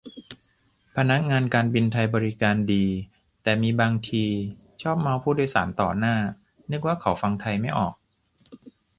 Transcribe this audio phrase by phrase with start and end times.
[0.95, 2.85] พนักงานการบินไทยบริการดี
[3.43, 4.25] แต่มีบางที
[4.81, 6.15] ชอบเมาต์ผู้โดยสารต่อหน้า
[6.71, 7.93] นึกว่าเขาฟังไทยไม่ออก